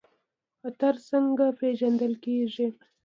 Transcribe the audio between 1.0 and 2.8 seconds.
څنګه پیژندل کیږي؟